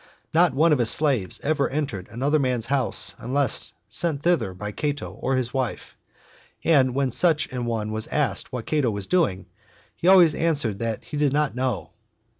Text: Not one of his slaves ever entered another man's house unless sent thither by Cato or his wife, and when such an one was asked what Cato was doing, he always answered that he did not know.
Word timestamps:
Not 0.33 0.55
one 0.55 0.73
of 0.73 0.79
his 0.79 0.89
slaves 0.89 1.39
ever 1.43 1.69
entered 1.69 2.07
another 2.09 2.39
man's 2.39 2.65
house 2.65 3.13
unless 3.19 3.75
sent 3.87 4.23
thither 4.23 4.51
by 4.55 4.71
Cato 4.71 5.11
or 5.11 5.35
his 5.35 5.53
wife, 5.53 5.95
and 6.63 6.95
when 6.95 7.11
such 7.11 7.45
an 7.51 7.65
one 7.65 7.91
was 7.91 8.07
asked 8.07 8.51
what 8.51 8.65
Cato 8.65 8.89
was 8.89 9.05
doing, 9.05 9.45
he 9.95 10.07
always 10.07 10.33
answered 10.33 10.79
that 10.79 11.03
he 11.03 11.17
did 11.17 11.33
not 11.33 11.53
know. 11.53 11.91